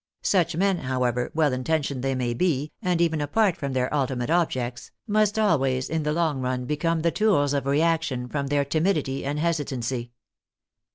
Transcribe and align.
Such 0.23 0.55
men, 0.55 0.79
however 0.79 1.29
well 1.35 1.53
intentioned 1.53 2.03
they 2.03 2.15
may 2.15 2.33
be, 2.33 2.71
and 2.81 2.99
even 2.99 3.21
apart 3.21 3.55
from 3.55 3.73
their 3.73 3.93
ultimate 3.93 4.31
objects, 4.31 4.89
must 5.05 5.37
always 5.37 5.91
in 5.91 6.01
the 6.01 6.11
long 6.11 6.41
run 6.41 6.65
become 6.65 7.01
the 7.01 7.11
tools 7.11 7.53
of 7.53 7.67
reaction 7.67 8.27
from 8.27 8.47
their 8.47 8.65
timidity 8.65 9.23
and 9.23 9.37
hesitancy. 9.37 10.11